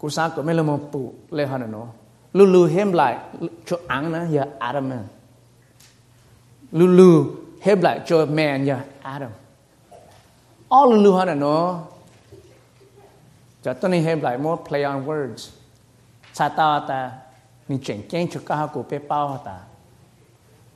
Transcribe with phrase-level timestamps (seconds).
[0.00, 1.00] กูสาก็ไม่ละมปู
[1.34, 1.82] เลหันนอ
[2.36, 3.02] ลูลูเฮมไล
[3.68, 4.92] จอังนะอย่าอาดัม
[6.78, 7.10] ลูลู
[7.62, 9.32] เฮมไลจแมนอย่าอาดัม
[10.72, 11.56] ออลูลูหันนอ
[13.64, 15.42] จะต้องเฮมไลมอ play on words
[16.36, 17.00] ชาตาตา
[17.68, 19.56] มีเจ๋งเก่งชุกก้ากูเปเป้าตา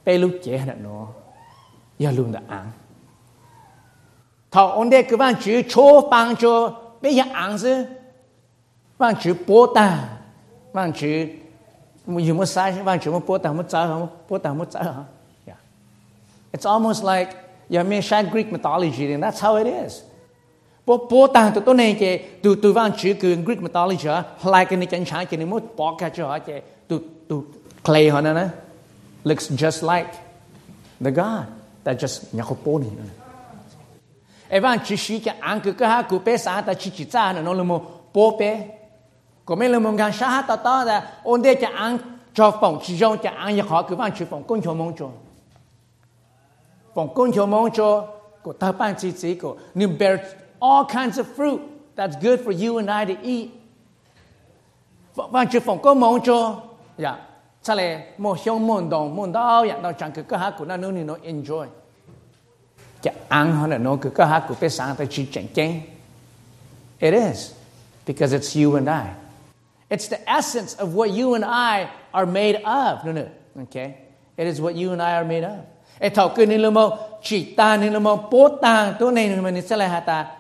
[0.03, 0.99] เปลูเจ๋หันนอ
[2.01, 2.67] อย่าลุงดาอัง
[4.53, 6.67] ถ้าองเด็กก็ว่าจือโชว์ปังโชว์
[7.01, 7.73] ไม่อย่าอังซึ
[8.99, 10.09] ăn chứ văn chữ bố ta
[10.73, 11.27] văn chữ
[12.07, 14.69] you must say văn chữ bố ta mất sao bố ta mất
[15.47, 15.59] yeah.
[16.53, 17.33] It's almost like
[17.71, 20.03] you may share Greek mythology and that's how it is.
[20.87, 24.09] bố bố ta tụi tôi này cái tụi tụi văn chữ cái Greek mythology
[24.45, 26.99] like cái này chẳng chẳng cái này mất bỏ cái cho cái tụi
[27.29, 27.43] tụi
[27.85, 28.49] clay họ nè
[29.25, 30.13] looks just like
[31.01, 31.45] the God
[31.85, 32.23] that just
[34.49, 34.79] evan
[35.41, 36.37] ăn cứ cái ha cứ bé
[37.43, 37.55] nó
[39.45, 41.99] của mấy lông mông gan sát hát to to ra, ôn đê chả ăn,
[42.35, 44.93] cho phòng chỉ rong chả ăn, nhà họ cứ vào chỉ phòng côn cho mong
[44.99, 45.09] cho
[46.95, 48.07] phòng côn cho mong cho
[48.43, 50.21] của ta ban chỉ chỉ của nhưng bear
[50.61, 51.59] all kinds of fruit
[51.97, 53.49] that's good for you and I to eat.
[55.15, 56.63] Vào chỉ phòng côn mong cho
[56.99, 57.17] dạ.
[57.63, 60.65] Chắc là một xong môn đồng môn đau dạ đau chẳng cứ cơ hát của
[60.65, 61.67] nó nó nó enjoy.
[63.03, 65.81] Chả ăn hơn là nó cứ cơ hát của phải sáng tới chỉ chẳng chén.
[66.99, 67.53] It is,
[68.07, 69.24] because it's you and I.
[69.95, 73.05] It's the essence of what you and I are made of.
[73.05, 73.31] No, no.
[73.63, 73.97] Okay?
[74.37, 75.65] It is what you and I are made of.
[76.01, 77.55] E thọ cứ ni lomo chỉ
[79.89, 80.31] hata.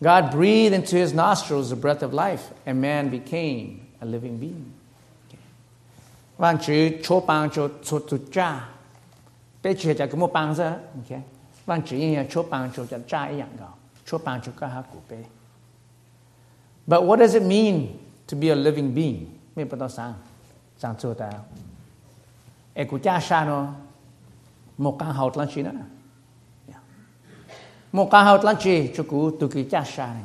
[0.00, 4.72] God breathed into his nostrils the breath of life and man became a living being.
[6.38, 6.48] Cha.
[10.16, 10.30] Mô.
[11.04, 11.22] Okay?
[13.06, 14.84] Cha ha.
[16.88, 17.98] But what does it mean
[18.32, 19.38] to be a living being.
[19.54, 20.14] Mi pa to sang
[20.80, 21.28] sang chu ta.
[22.74, 23.58] E ku cha sha nó,
[24.78, 25.72] mo căn haut lan chi na
[27.92, 30.24] mo căn haut lan chi chu ku tu ki cha sha ne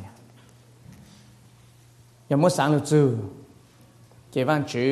[2.29, 3.01] ya mo sang lu chu
[4.31, 4.84] ke van chu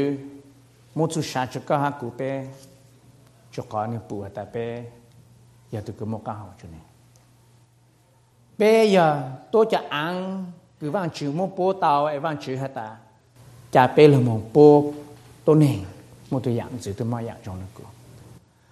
[0.96, 2.32] mo chu sha chu ka ha ku pe
[3.54, 4.66] chu ka ni pu ta pe
[5.74, 6.82] ya tu ku mo căn haut chu ne
[8.60, 9.08] bây giờ
[9.52, 10.16] tôi cho ăn
[10.80, 12.98] cứ vang chữ mô bố tàu ấy vang chữ hết ta.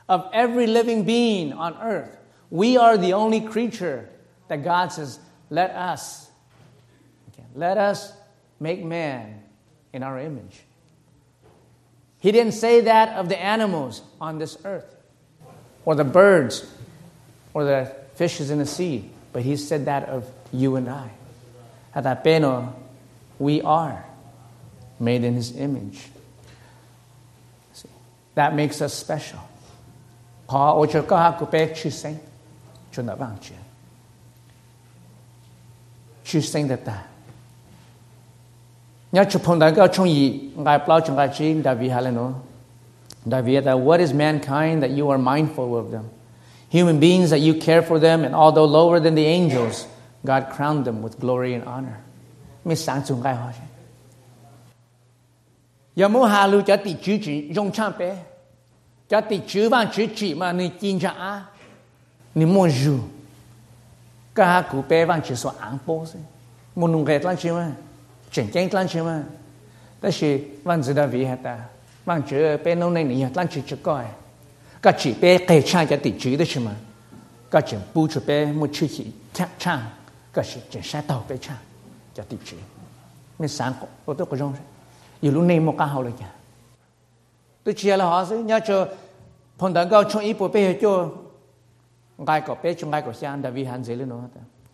[0.10, 2.18] Of every living being on earth
[2.50, 4.08] we are the only creature
[4.48, 5.20] that God says
[5.50, 6.30] let us
[7.34, 8.14] okay, let us
[8.60, 9.44] make man
[9.92, 10.62] in our image.
[12.20, 14.96] He didn't say that of the animals on this earth
[15.86, 16.66] or the birds
[17.54, 21.10] or the fishes in the sea, but he said that of you and I.
[21.96, 22.74] Hatapeno,
[23.38, 24.06] we are
[25.04, 26.10] made in his image.
[27.74, 27.90] See,
[28.36, 29.40] that makes us special.
[33.42, 33.58] Chuyện.
[36.24, 36.86] Chư sinh that
[43.80, 46.10] what is mankind that you are mindful of them
[46.74, 49.86] human beings that you care for them, and although lower than the angels,
[50.26, 52.02] God crowned them with glory and honor.
[52.66, 53.04] Mi sang.
[55.96, 56.62] 有冇下路？
[56.62, 58.26] 就 hà lù 唱呗，
[59.08, 60.52] 就地煮饭煮煮嘛。
[60.52, 61.46] 你 chửi, rong chán bê chả tịt chửi, bàng chửi chửi mà nên kinh rã
[62.36, 63.00] nên mô rù.
[64.36, 66.06] Các hạc cụ bê bàng chửi xòa áng bô,
[66.76, 67.06] mô nung
[85.24, 85.46] 有 lúc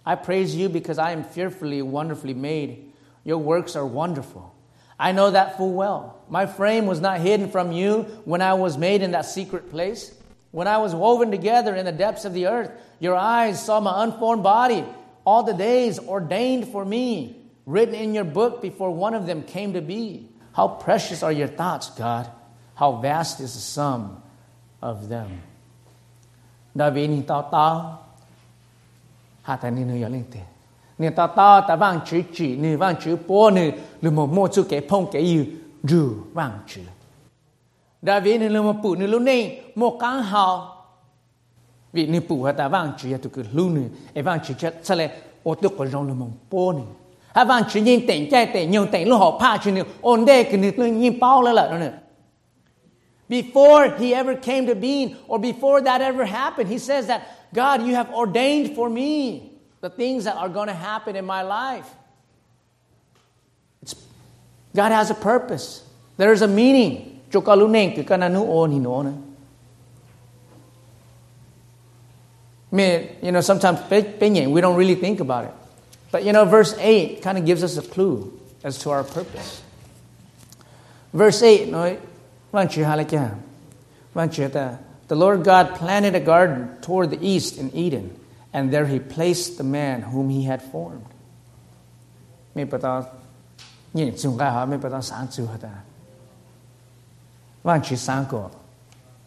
[0.06, 2.92] I praise you because I am fearfully, wonderfully made.
[3.24, 4.52] Your works are wonderful.
[4.98, 6.16] I know that full well.
[6.30, 10.16] My frame was not hidden from you when I was made in that secret place.
[10.50, 14.04] When I was woven together in the depths of the earth, your eyes saw my
[14.04, 14.84] unformed body.
[15.26, 17.36] All the days ordained for me,
[17.68, 20.29] written in your book before one of them came to be.
[20.60, 22.26] How precious are your thoughts, God.
[22.76, 24.22] How vast is the sum
[24.82, 25.42] of them.
[26.76, 28.00] David ni tao tao,
[29.42, 30.42] hata ni no yalinte.
[30.98, 33.72] Nên ta ta ta vang chữ chỉ nư vang chữ bố nư
[34.02, 35.44] lù một mô chú kế phong kế yu
[35.84, 36.82] rù vang chữ.
[38.02, 40.86] Đã vì nư lù một phụ nư lù nê một cán hào.
[41.94, 43.84] Vì nư phụ hà ta vang chữ ya tu cứ lù nư
[44.14, 46.84] e vang chữ chất sa lệ ô tu có rong lù một bố nư.
[53.28, 57.84] Before he ever came to being, or before that ever happened, he says that, God,
[57.84, 61.88] you have ordained for me the things that are going to happen in my life.
[63.84, 63.96] It's,
[64.76, 65.84] God has a purpose,
[66.18, 67.22] there is a meaning.
[72.72, 75.54] I mean, you know, sometimes we don't really think about it.
[76.12, 78.32] But you know, verse 8 kind of gives us a clue
[78.64, 79.62] as to our purpose.
[81.14, 81.98] Verse 8 nói
[85.08, 88.16] The Lord God planted a garden toward the east in Eden,
[88.54, 91.06] and there he placed the man whom he had formed.
[92.56, 93.04] Mấy bà ta
[93.94, 95.70] nhìn chung hả mấy bà ta sáng hả ta.
[97.64, 98.50] Văn chỉ sáng cổ.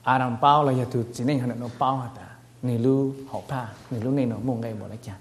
[0.02, 2.28] Adam bao là tu chỉ nên hả nó bao hả ta.
[2.62, 5.16] Nì lưu hậu pa, nì lưu nì nó mông ngay một lại chàng.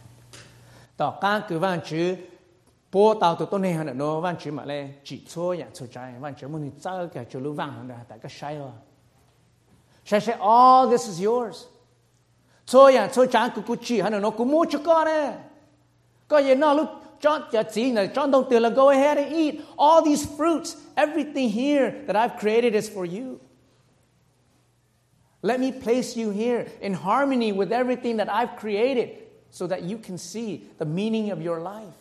[1.01, 2.07] ต่อการคือวันชื่อ
[2.93, 8.71] ปัวตาวตัวต้นเหตุน่ะโนวันชื่อมาเลยจีซัวอย่างสุดใจวันชื่อมันเจ้าแก่จุลุวังนะแต่ก็ใช่ละ
[10.07, 11.57] ใช่ใช่ all this is yours
[12.71, 15.25] ซัวอย่างสุดใจกูกูจีฮันโนกูมูจุก้อนเนี่ย
[16.31, 16.89] ก็ยังนอลูก
[17.21, 20.75] John, John don't là go ahead and eat all these fruits.
[20.97, 23.39] Everything here that I've created is for you.
[25.43, 29.20] Let me place you here in harmony with everything that I've created.
[29.51, 31.91] So that you can see the meaning of your life.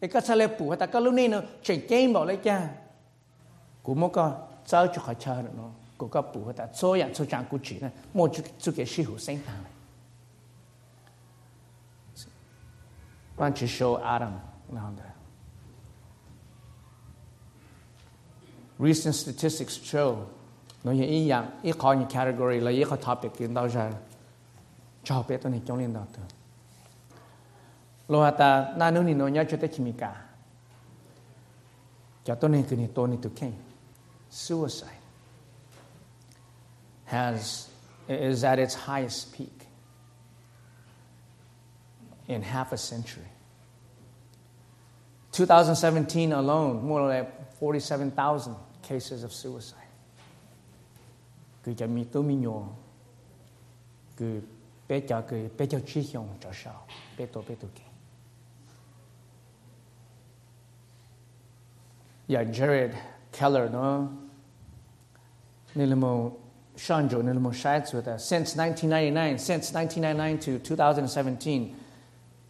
[0.00, 1.40] Cái lúc này nó
[1.88, 2.12] game
[5.56, 5.70] nó.
[6.74, 6.96] Số
[13.66, 14.32] show Adam
[14.68, 15.04] nào đó.
[18.78, 20.16] Recent statistics show
[20.84, 21.24] nó như ý
[21.94, 23.92] như category là ý khó topic đâu ra
[28.08, 29.14] lo ta na ni
[32.88, 33.56] tôi ni tu king
[34.30, 34.90] suicide.
[37.04, 37.68] Has
[38.08, 39.66] is at its highest peak
[42.26, 43.24] in half a century.
[45.32, 47.26] 2017 alone, more than
[47.58, 49.76] 47,000 cases of suicide.
[51.66, 52.36] Mi mi
[62.28, 62.90] yeah Jared
[63.32, 64.08] Keller nó
[65.74, 66.30] nên là một
[66.76, 71.74] Sean Joe nên là một sai cho ta since 1999 since 1999 to 2017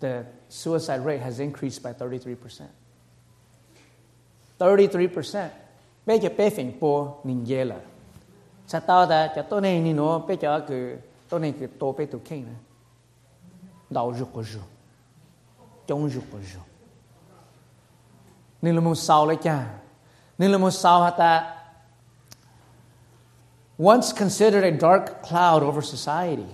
[0.00, 2.68] the suicide rate has increased by 33%.
[4.58, 5.48] 33%.
[6.06, 7.76] Bây giờ bé phình bố nhìn dễ là.
[8.66, 10.96] Sa tao ta cho tôi này nhìn nó bé cho cái
[20.70, 21.54] sao hả ta
[23.78, 26.46] once considered a dark cloud over society.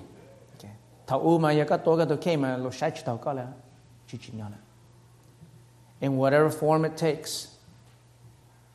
[6.00, 7.48] In whatever form it takes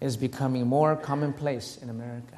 [0.02, 2.38] is becoming more commonplace in America.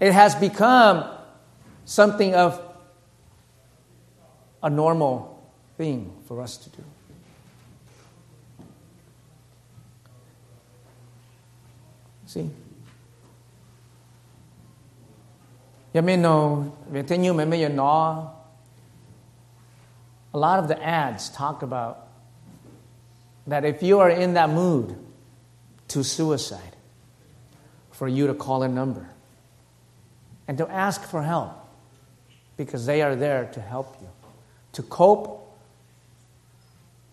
[0.00, 1.04] It has become
[1.84, 2.60] something of
[4.62, 5.42] a normal
[5.76, 6.84] thing for us to do.
[12.26, 12.40] See?
[12.40, 12.50] Know,
[15.94, 16.16] you may
[17.68, 18.32] know,
[20.32, 22.08] a lot of the ads talk about
[23.46, 24.98] that if you are in that mood
[25.88, 26.74] to suicide,
[27.92, 29.13] for you to call a number
[30.47, 31.51] and to ask for help
[32.57, 34.07] because they are there to help you,
[34.73, 35.47] to cope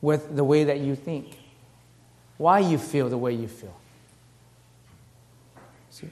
[0.00, 1.38] with the way that you think,
[2.38, 3.74] why you feel the way you feel.
[5.90, 6.10] See?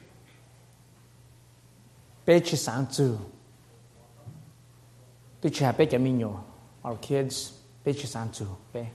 [2.24, 3.18] 被去上主，
[5.40, 6.44] 对去还被讲民谣，
[6.82, 7.50] our kids
[7.82, 8.88] 被去上主被。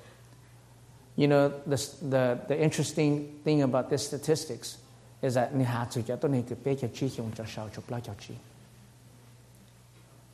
[1.15, 1.75] You know the
[2.07, 4.77] the the interesting thing about these statistics
[5.24, 7.44] bây giờ nè hạ chủ cho tôi này từ bé cho chi khi dùng cho
[7.48, 8.34] sao chụp lại cho chi.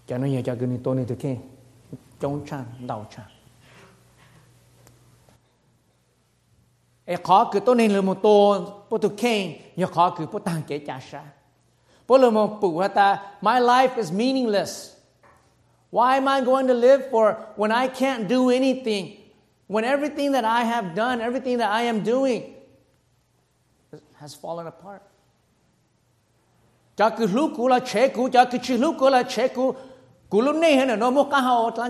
[0.07, 1.37] Cho nó nhờ cho cái này tôi này từ kia
[2.21, 3.27] chống chan đầu chan
[7.07, 10.39] ai khó cứ tôi này là một tô bố tôi kia nhờ khó cứ bố
[10.39, 11.23] tăng kế cha sa.
[12.09, 14.97] Bố là một bố ta my life is meaningless.
[15.93, 19.17] Why am I going to live for when I can't do anything?
[19.69, 22.60] When everything that I have done, everything that I am doing
[24.21, 25.03] cứ fallen apart.
[30.31, 31.11] cũ lúc này hơn nó
[31.77, 31.87] ta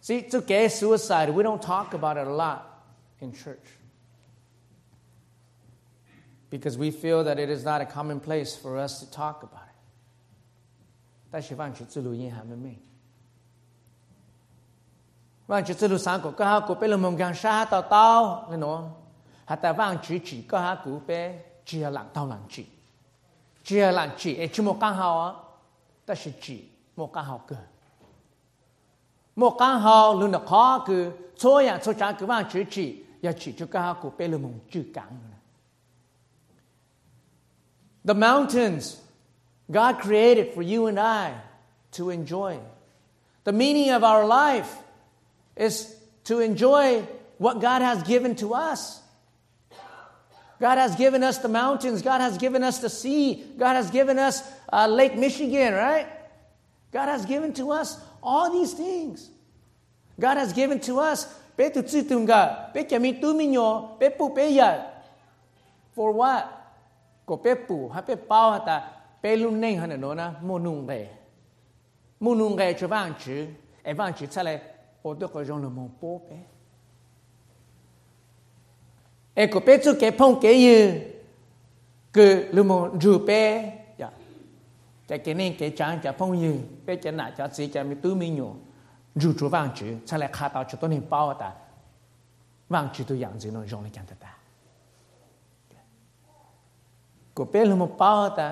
[0.00, 2.58] See, to gay suicide, we don't talk about it a lot
[3.20, 3.77] in church
[6.49, 9.75] because we feel that it is not a commonplace for us to talk about it.
[11.31, 12.77] 但是万曲之路因还没没。
[15.47, 18.83] 万曲之路三个，个下古被人们讲杀到刀，你喏，
[19.45, 22.65] 还在万曲只个下古被只要两刀两句，
[23.63, 25.35] 只要两句，哎，只么刚好啊，
[26.05, 26.63] 但是只
[26.95, 27.57] 么刚好个。
[29.35, 33.31] một căn hộ luôn là khó cứ cho ya cho trả cứ vào chữ chỉ ya
[33.31, 35.19] chỉ cho cả của bê lơ mong chữ cẳng
[38.08, 38.98] The mountains
[39.70, 41.38] God created for you and I
[41.92, 42.58] to enjoy.
[43.44, 44.74] The meaning of our life
[45.58, 49.02] is to enjoy what God has given to us.
[50.58, 52.00] God has given us the mountains.
[52.00, 53.44] God has given us the sea.
[53.58, 56.06] God has given us uh, Lake Michigan, right?
[56.90, 59.28] God has given to us all these things.
[60.18, 61.26] God has given to us.
[65.94, 66.57] For what?
[67.28, 68.76] ko pe pu hay pe bao ha ta?
[69.22, 70.26] Pe lu nei ha nó na?
[70.42, 71.00] Mo nung be
[72.20, 73.46] mo nung ge cho vang chu
[73.84, 74.60] e van chu sa le
[75.02, 76.36] o de ko jon le mon po pe
[79.34, 80.78] e ko pe chu ke pon ke yu
[82.12, 83.40] ke le mon ju pe
[83.98, 84.10] ya
[85.06, 86.52] ta ke nei ke chang cha pon yu
[86.86, 88.48] pe cho na cho si cha mi tu mi nyu
[89.16, 91.52] ju chu van chu sa le kha ta chu to ni pao ta?
[92.68, 94.37] Van chu tu yang zi nó jon le kan ta.
[97.38, 98.48] ก็เป็นลมป้าตา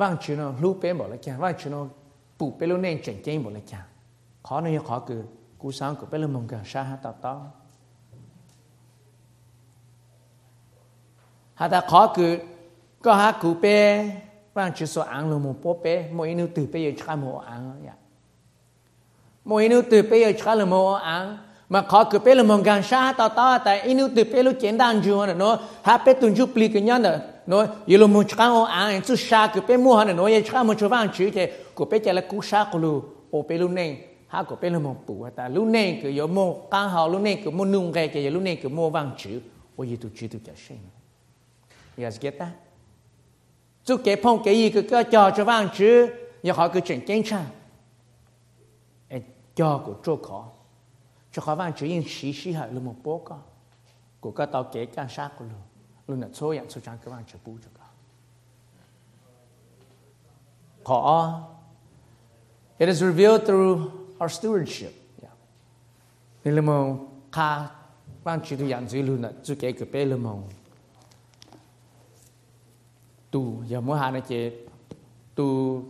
[0.00, 1.76] ว่างชิโนลูเป็นบอกเลยจ้าว่างชิโน
[2.38, 3.80] ปูเป็นลูกเน่งเจ๋งเจ๋งบอกเลยจ้า
[4.46, 5.20] ขอหน่อยขอคือ
[5.60, 7.34] กูสางก็เป็นลมมงกันชาฮะต่อต่อ
[11.58, 12.32] หาแต่ขอคือ
[13.04, 13.76] ก็หากูเป้
[14.56, 17.96] ว่างชิโซอังลมโปเป้มวยนูตื่นไปยังชาโมอังอย่า
[19.48, 20.74] มวยนูตื่นไปยังชาโม
[21.06, 21.24] อัง
[21.70, 24.54] mà khó cứ bé là mong gan sa ta ta tại inu từ bé lúc
[24.60, 25.58] chén đan chưa nữa nó.
[25.82, 29.02] Ha bé tuần chụp li cái nhân nữa nó yêu lo muốn chăng ô ăn
[29.02, 31.84] chút sa cứ bé mua nữa nó yêu chăng muốn chụp ăn chữ thế cứ
[31.84, 33.98] bé chạy là cú sa của lu ô bé lúc này
[34.28, 37.22] ha cứ bé là mong bù ta lúc này cứ yêu mua căn hào lúc
[37.22, 39.40] này cứ mua nung cái cái lúc này cứ mua vàng chữ.
[39.76, 40.78] Ô yêu tụi chữ tụi chả sinh
[41.96, 42.50] you guys get that?
[43.84, 46.08] Chú kế phong kế gì cứ cứ cho cho vàng chữ
[46.42, 47.44] nhà họ cứ chuyện chén cha
[49.54, 50.48] cho của chỗ khó
[51.32, 53.38] cho khó văn chỉ yên xí xí hại luôn một bố có
[54.20, 55.60] của các tàu kế can sát của luôn
[56.08, 57.84] luôn là số dạng số trang các văn chỉ bù cho có
[60.84, 61.48] khó
[62.78, 64.90] it is revealed through our stewardship.
[65.22, 65.34] Yeah.
[66.44, 66.96] nên là một
[67.32, 67.66] kha
[68.24, 70.42] văn chỉ tu dạng dưới luôn là chú kế cái bê là một
[73.30, 74.52] tu, giờ mỗi hai này chế,
[75.34, 75.82] tu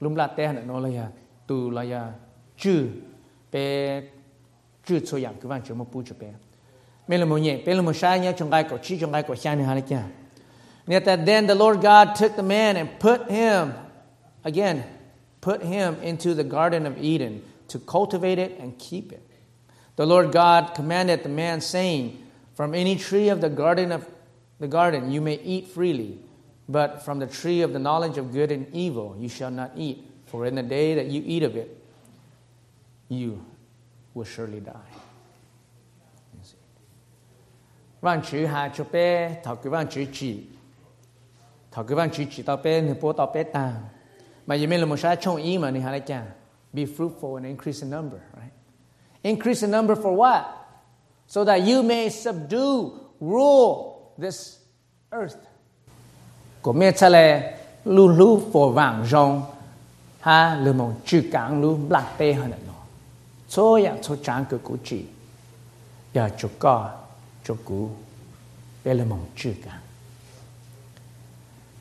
[0.00, 1.10] lum la te nó là,
[1.46, 2.12] tu là
[2.56, 2.88] chữ
[3.52, 4.02] bé
[4.86, 6.28] chư cho yang cái văn chúng mà bu cho bé
[7.08, 9.22] mẹ là một nhẹ bé là một sai nhá trong gai cổ chi trong gai
[9.22, 10.02] cổ sai này hay là
[10.86, 13.72] Yet that then the Lord God took the man and put him
[14.42, 14.82] again
[15.40, 19.26] put him into the garden of Eden to cultivate it and keep it.
[19.96, 22.22] The Lord God commanded the man saying,
[22.54, 24.06] From any tree of the garden of
[24.58, 26.18] the garden you may eat freely,
[26.68, 30.04] but from the tree of the knowledge of good and evil you shall not eat,
[30.26, 31.76] for in the day that you eat of it
[33.08, 33.44] you
[34.14, 35.00] will surely die.
[38.00, 40.44] Văn chữ hà cho bé thọ cái văn vâng, chữ chỉ.
[41.70, 43.74] Thọ cái văn vâng, chữ chỉ tao bé nửa bố tao bé ta.
[44.46, 46.26] Mà giờ mình là một sai trong ý mà ni hà lại chàng
[46.72, 48.52] be fruitful and increase in number right?
[49.22, 50.42] Increase in number for what?
[51.28, 52.90] So that you may subdue
[53.20, 54.56] rule this
[55.10, 55.36] earth.
[56.62, 59.42] Của mẹ cha lè, lu lu phổ vàng rong
[60.20, 62.69] ha lu mong chữ cảng lu lạc tê hơn nữa
[63.50, 65.08] 所有所讲个古迹，
[66.12, 66.88] 要足够
[67.42, 67.90] 足古，
[68.84, 69.82] 贝勒蒙质感，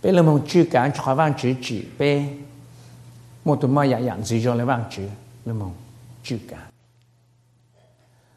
[0.01, 2.39] 贝勒蒙质感采访纸纸贝，
[3.43, 5.07] 莫多么样样子用来忘纸
[5.43, 5.71] 勒蒙
[6.23, 6.59] 质感。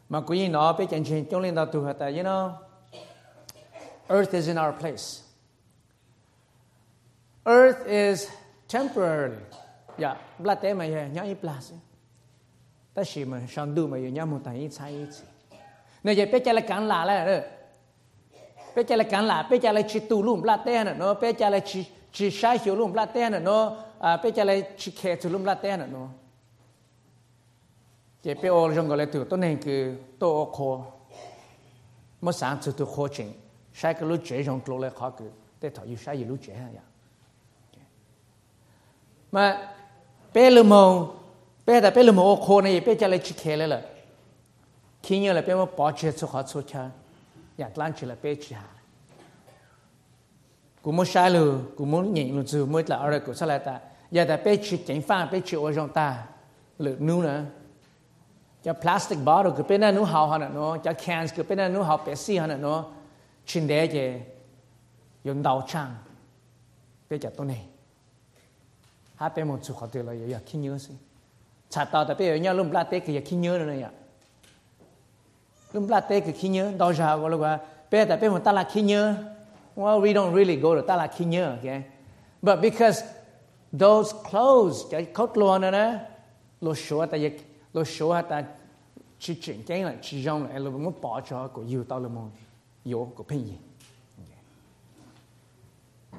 [0.07, 2.51] mà quý vị nói bây giờ chúng tôi lên đó tu học tại you know
[4.09, 5.23] earth is in our place.
[7.45, 8.27] Earth is
[8.69, 9.37] temporary.
[9.97, 11.37] Yeah bla em mà yeah nhớ ít
[12.93, 15.23] 但是嘛，上度嘛有伢木等一差一起，
[16.03, 17.43] 那就别家来干拉了了，
[18.75, 26.07] 别家来干拉，别家来吃土路不拉蛋了，喏，别家来吃吃沙小路不拉蛋了，喏，啊，别家来吃茄子路不拉蛋了，喏。
[28.21, 29.65] 这别我用过来土，都能够
[30.19, 30.85] 多考，
[32.19, 33.27] 没上次都考证，
[33.73, 35.25] 啥个路接上路来考个，
[35.59, 36.81] 得他有啥一路接呀？
[39.31, 39.57] 嘛，
[40.31, 41.15] 别了么？
[41.65, 43.81] bây giờ bây giờ mà khô này bây giờ lại chỉ thế là
[45.03, 46.89] khi nhớ là bây giờ bỏ chết cho họ cho cha
[47.57, 48.57] nhà lan chỉ là bây giờ
[50.81, 53.49] cũng muốn sai lừa cũng muốn nhận lừa dù mới là ở đây cũng sai
[53.49, 53.79] lại ta?
[54.11, 56.25] Giờ ta bây giờ chỉnh pha bây giờ ở trong ta
[56.79, 57.43] lừa nu nữa
[58.63, 61.69] cho plastic bottle cứ bên này nu hào hơn nữa cho cans cứ bên này
[61.69, 62.83] nu hào Pepsi hơn nữa
[63.45, 64.11] trên đấy chứ
[65.23, 65.95] dùng đầu trang
[67.09, 67.65] bây giờ tôi này
[69.15, 70.95] hai bên một chút họ được là giờ kinh nhớ gì
[71.73, 73.89] chả tao tập bây giờ lùm la tê cái khi nhớ nữa nè
[75.73, 77.41] lùm la tê cái khi nhớ đau ra vào lúc
[77.91, 79.15] bây giờ tập bây giờ ta là khi nhớ.
[79.75, 81.81] Well we don't really go to ta là khi nhớ okay?
[82.41, 83.05] But because
[83.79, 85.99] those clothes cái coat luôn nè
[86.61, 87.33] lo show ta yak
[87.73, 88.43] lo show ta
[89.19, 92.07] chỉ chuyện cái là chỉ dùng là lúc muốn bỏ cho của yêu tao là
[92.07, 92.31] mong
[92.83, 93.57] yêu bình yên,
[94.17, 94.23] gì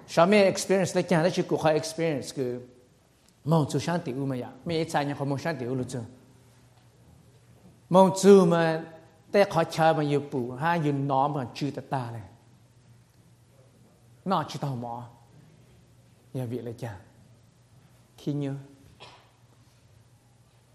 [0.08, 2.46] Shami experience lấy cái này chỉ có khai experience cái
[3.44, 5.84] mong chú sáng tiểu mà ya mi ít sai nhau không mong sáng tiểu luôn
[5.88, 6.00] chứ
[7.88, 8.84] mong chú mà
[9.32, 12.22] tế khó chờ mà yêu bù ha yêu nó mà chú ta ta này
[14.24, 15.02] nó chú tao mỏ
[16.34, 16.96] nhà vị là chả
[18.16, 18.54] khi nhớ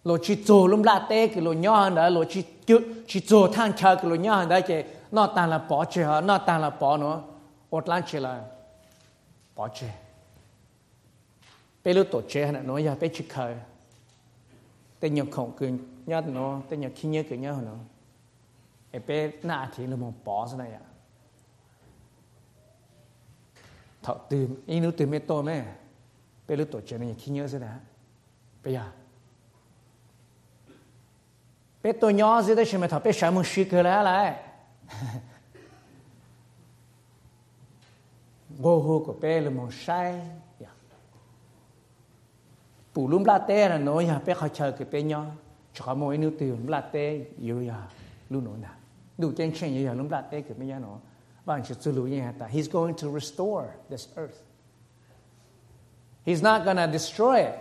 [0.04, 3.20] lo chú tổ lum la té cái lo nhỏ hơn đó lo chú chú chú
[3.30, 6.38] tổ thang chờ cái lo nhỏ hơn đó cái nó tan là bỏ chơi nó
[6.38, 7.22] tan là bỏ nó
[7.70, 8.46] ột lan chơi là
[9.56, 9.90] bỏ chơi
[11.84, 13.56] bây lúc tổ chức nó nói ra, bé chỉ khờ.
[15.00, 17.76] Tên nhiều khổng cứ nhớ nó tên nhiều khi nhớ cứ nhớ nó.
[18.92, 20.80] Em bé nã thì là một bỏ thế này à
[24.02, 25.66] thọ từ, ý lúc từ mẹ tôi mẹ.
[26.48, 27.78] Bé lúc tổ chức này khi nhớ thế này
[28.64, 28.92] bé à
[31.84, 34.44] bé tôi nhớ thế đấy mà thọ, bé sợ muốn suy cơ lại lại.
[38.58, 40.22] Ngô hô của bé là một sai.
[42.96, 45.26] Bù lúm la nói ya pe khó chờ cái pe nhỏ.
[45.74, 47.88] Cho mỗi nữ từ la tê yêu ya
[48.30, 48.74] luôn nói nào
[49.18, 50.98] đủ chân chen như lúc đặt đây cái mấy nó
[51.46, 52.48] bằng chỉ tu như ta?
[52.48, 54.38] He's going to restore this earth.
[56.26, 57.56] He's not going to destroy it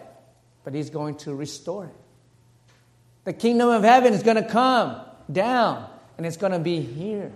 [0.65, 1.95] but he's going to restore it.
[3.25, 4.97] The kingdom of heaven is going to come
[5.33, 5.85] down
[6.17, 7.33] and it's going to be here.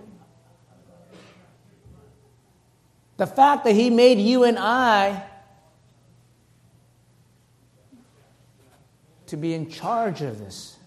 [3.17, 5.23] The fact that he made you and I
[9.33, 10.77] to be in charge of this.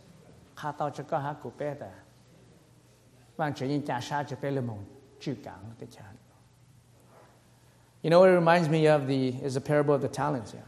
[8.02, 10.52] You know what it reminds me of the is the parable of the talents.
[10.54, 10.60] Yeah.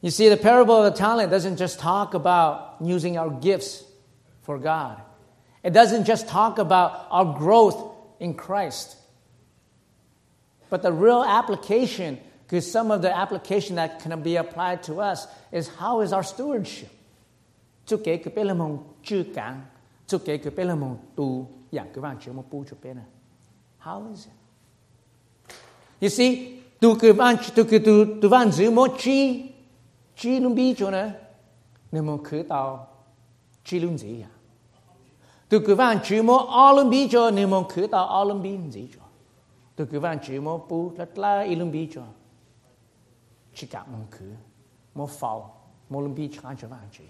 [0.00, 3.84] You see, the parable of the talent doesn't just talk about using our gifts
[4.40, 5.02] for God.
[5.62, 8.96] It doesn't just talk about our growth in Christ.
[10.70, 12.20] But the real application
[12.54, 16.22] because some of the application that can be applied to us is how is our
[16.22, 16.88] stewardship?
[17.84, 17.98] Tu.
[23.78, 24.32] How is it?
[26.00, 28.50] You see, tu cái vàng tu cái tu tu vàng
[28.98, 29.50] chi
[30.16, 30.54] chi luôn
[30.90, 31.10] nè.
[31.92, 32.86] Nên mong khứ tao
[33.64, 34.30] chi luôn gì à?
[35.48, 36.38] Tu cái vàng chữ mô
[41.16, 42.04] la.
[43.54, 44.32] chỉ cả ông cứ.
[44.94, 47.04] Một phao một lần bị chán cho vàng chứ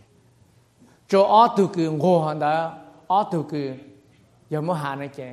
[1.08, 3.74] cho ở từ cứ ngô hàng đó ở từ cứ
[4.50, 5.24] giờ mới hàng này chứ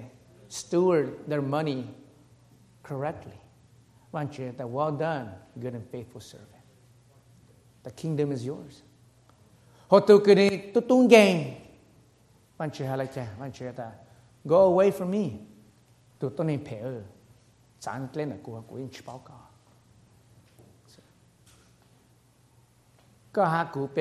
[0.49, 1.83] steward their money
[2.89, 3.33] correctly.
[4.11, 6.63] Vàng chứ that well done, good and faithful servant.
[7.83, 8.81] The kingdom is yours.
[9.87, 11.43] Họ từ cứ đi tôi tung gang
[12.57, 13.91] vàng chứ hay là chứ vàng chứ ta,
[14.43, 15.37] go away from me.
[16.19, 17.01] Tôi tôi nên phải ở
[17.79, 19.40] sáng lên là cô cô in chỉ báo cáo.
[23.35, 23.99] ก็หากูเป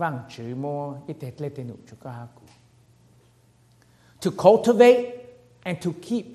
[0.00, 0.64] ว่างชื่อโม
[1.06, 2.42] อิเตเลเตนุจุก็หากู
[4.22, 5.00] to cultivate
[5.68, 6.26] and to keep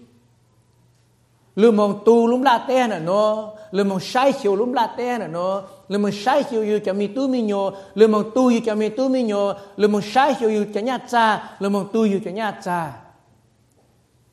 [1.62, 3.32] ลืมมองตูลุ่มลาเต้น่ะเนาะ
[3.76, 5.54] ลืมมองใช้เขียวลุ่มลาเต้น่ะเนาะ
[5.92, 7.54] ลืมมองใช้เขียวอยู่จะมีตู้มีโย
[8.00, 9.34] ลืมมองตู้อยู่จะมีตู้มีโย
[9.82, 11.26] ลืมมองใช้เขียวอยู่จะญาจ้า
[11.62, 12.80] ลืมมองตู้อยู่จะญาจ้า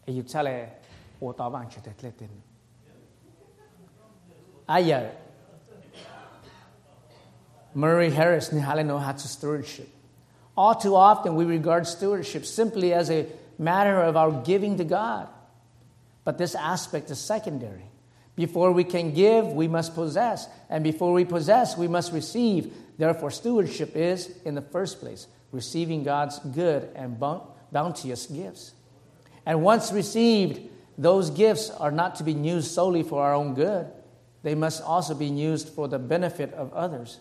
[0.03, 0.59] ไอ้ยุบซะเลย
[1.17, 2.33] โอต่อบางชุดเล็ดเต็น
[4.71, 5.05] อ่ะเยอะ
[7.79, 9.89] Murray Harris ni hale no hat stewardship
[10.57, 13.27] all too often we regard stewardship simply as a
[13.59, 15.29] matter of our giving to God
[16.29, 17.87] but this aspect is secondary.
[18.37, 20.47] Before we can give, we must possess.
[20.69, 22.71] And before we possess, we must receive.
[22.99, 27.19] Therefore, stewardship is, in the first place, receiving God's good and
[27.73, 28.75] bounteous gifts.
[29.47, 30.61] And once received,
[30.99, 33.87] those gifts are not to be used solely for our own good,
[34.43, 37.21] they must also be used for the benefit of others,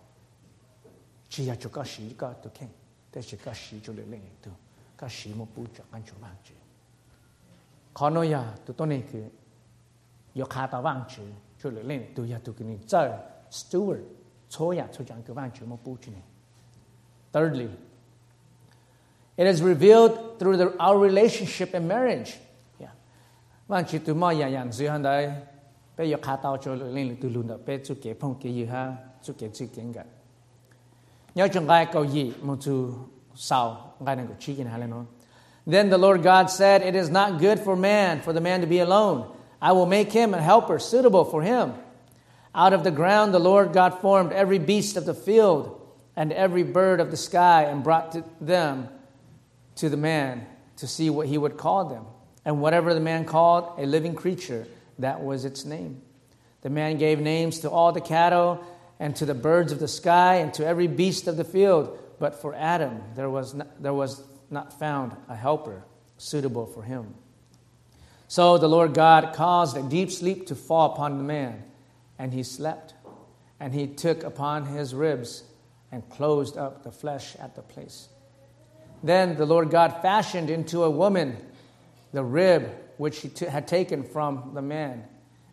[1.31, 2.69] chỉ là cho các sĩ các tu kinh,
[3.11, 4.51] thế chỉ các sĩ cho lệnh lệnh tu
[4.97, 6.55] các sĩ một bút cho căn chỗ mang chữ
[7.93, 9.23] khó nói là tụi tôi này cứ
[10.33, 11.23] yêu khá tao vang chữ
[11.63, 13.11] cho lệnh lệnh tu ya tụi cái này chơi
[13.51, 14.01] steward
[14.49, 16.21] cho ya cho chẳng cái vang chữ mà bút chữ này
[17.33, 17.67] thirdly
[19.35, 22.39] it is revealed through the, our relationship and marriage.
[22.79, 22.91] Yeah.
[23.67, 25.31] Vang chữ tụi mà dạ, ya dạ, yang dưới hàng đây
[25.97, 28.49] bây giờ khá tao cho lệnh lệnh tu luôn đó bây giờ kế phong kế
[28.49, 28.95] gì ha?
[29.23, 30.05] Chú kế chú kế ngặt
[31.35, 32.59] nhớ trong gai câu gì một
[33.35, 34.81] sau gai này có chi kiến hay
[35.71, 38.67] Then the Lord God said, It is not good for man, for the man to
[38.67, 39.27] be alone.
[39.61, 41.73] I will make him a helper suitable for him.
[42.55, 45.79] Out of the ground the Lord God formed every beast of the field
[46.15, 48.89] and every bird of the sky and brought to them
[49.75, 50.45] to the man
[50.77, 52.05] to see what he would call them.
[52.43, 54.65] And whatever the man called a living creature,
[54.97, 56.01] that was its name.
[56.61, 58.63] The man gave names to all the cattle
[59.01, 61.97] and to the birds of the sky and to every beast of the field.
[62.19, 65.83] But for Adam, there was not, there was not found a helper
[66.17, 67.15] suitable for him.
[68.27, 71.63] So the Lord God caused a deep sleep to fall upon the man,
[72.19, 72.93] and he slept.
[73.59, 75.45] And he took upon his ribs
[75.91, 78.07] and closed up the flesh at the place.
[79.01, 81.37] Then the Lord God fashioned into a woman
[82.13, 85.05] the rib which he t- had taken from the man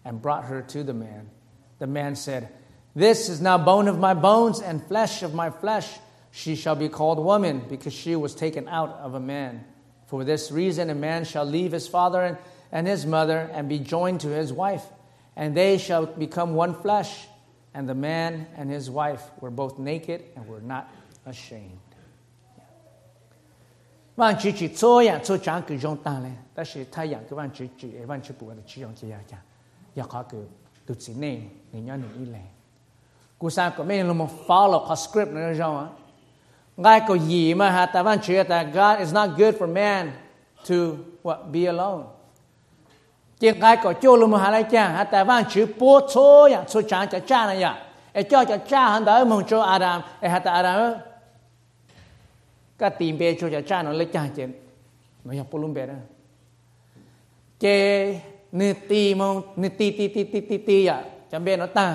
[0.05, 1.31] and brought her to the man.
[1.79, 2.51] The man said,
[2.96, 6.00] This is now bone of my bones and flesh of my flesh.
[6.32, 9.66] She shall be called woman because she was taken out of a man.
[10.08, 12.38] For this reason, a man shall leave his father and
[12.76, 14.82] and his mother and be joined to his wife,
[15.36, 17.28] and they shall become one flesh.
[17.72, 20.88] And the man and his wife were both naked and were not
[21.24, 21.78] ashamed.
[24.16, 29.40] 万只只做样做长个用当嘞，但是太阳个万只只万只不的只用这样讲，
[29.94, 30.38] 要考个
[30.84, 32.26] 都只内你要你一
[33.41, 35.87] กูสร้างก็ไม่ลงมา follow ข้อ script นะจ๊ะวะ
[36.85, 40.05] ง่ายก็ยีมาฮะแต่วันเชื่อแต่ God is not good for man
[40.67, 40.77] to
[41.27, 42.03] what be alone
[43.39, 46.15] เจียงกายก็โจลงมาหาไรจ้าฮะแต่ว่าชื่อปัวโช
[46.51, 47.77] อย่างสุจานจะจ้านะอย่าง
[48.13, 50.83] ไอ้เจ้าจะจ้าหันเดอมงโจอาดามไอ้ฮะแต่อาดาม
[52.81, 54.51] ก็ตีเบโชจะจ้าหนอเลยจ้าเจน
[55.23, 55.99] ไม่อยากปลุมเบนะ
[57.61, 57.65] เจ
[58.59, 60.99] นึตีมงนึตีตีตีตีตีตีอ่ะ
[61.31, 61.87] จำเบนอตา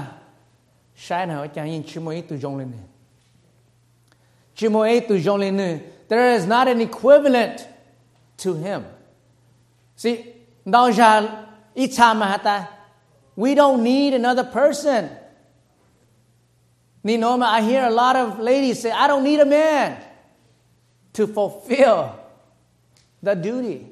[0.96, 2.58] sai nào chẳng này chữ mỗi từ dòng
[5.38, 5.80] lên này
[6.10, 7.58] there is not an equivalent
[8.46, 8.82] to him
[9.98, 10.18] see
[10.66, 12.68] Nauja Itamahata.
[13.36, 15.10] We don't need another person.
[17.04, 20.02] Ninoma, I hear a lot of ladies say, I don't need a man
[21.14, 22.18] to fulfill
[23.22, 23.88] the duty.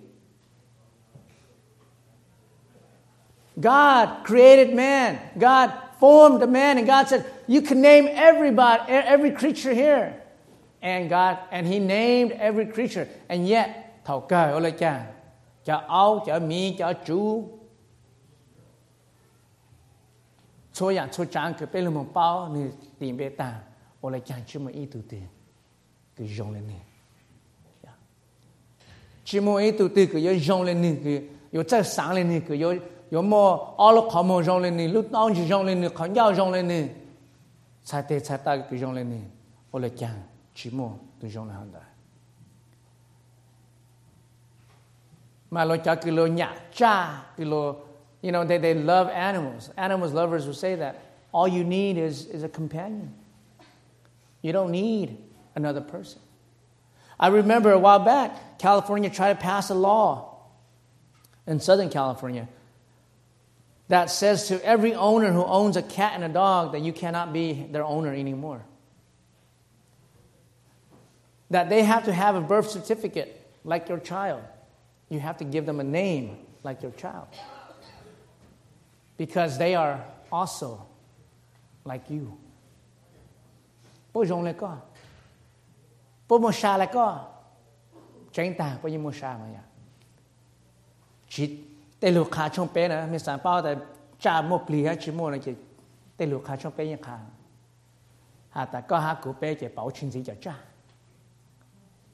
[3.59, 5.19] God created man.
[5.37, 10.22] God formed the man, and God said, You can name everybody, every creature here.
[10.82, 13.08] And God, and He named every creature.
[13.28, 17.48] And yet, cho áo cho mi cho chú
[20.72, 23.52] 错样错长个被了么包你顶别当，
[24.00, 25.16] 我来讲这么一度的，
[26.14, 26.74] 个用了你，
[27.82, 27.90] 呀，
[29.24, 32.78] 这么一度的个要用了你个，有再上了你个有
[33.10, 36.90] 有么阿拉考么用了你，路当就用了你，考要用了你，
[37.84, 39.22] 才得才大个用了你，
[39.70, 40.10] 我来讲
[40.54, 41.78] 这么都用了很大。
[45.50, 46.28] Malocha kilo
[46.72, 47.76] cha kilo.
[48.22, 49.70] You know, they, they love animals.
[49.76, 50.96] Animals lovers will say that.
[51.32, 53.14] All you need is, is a companion.
[54.42, 55.18] You don't need
[55.54, 56.20] another person.
[57.20, 60.40] I remember a while back, California tried to pass a law
[61.46, 62.48] in Southern California
[63.91, 67.33] that says to every owner who owns a cat and a dog that you cannot
[67.33, 68.63] be their owner anymore.
[71.49, 74.41] That they have to have a birth certificate like your child
[75.11, 77.27] you have to give them a name like your child.
[79.17, 80.87] Because they are also
[81.83, 82.37] like you.
[92.01, 93.71] แต่ลูกค้าช่องเป๊ะนะมีสารเป้าแต่
[94.25, 95.47] จ้าโมกลีฮะชิโมนะเจ
[96.15, 97.23] แต่ลูกค้าช่องเป๊ะยังขาด
[98.55, 100.55] ฮะแต่ก็หากูเป๊ะเจเป๋าชินสีจะจ้า